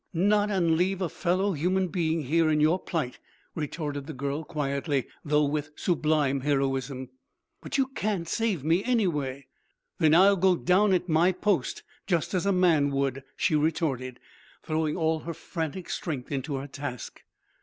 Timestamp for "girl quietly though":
4.15-5.45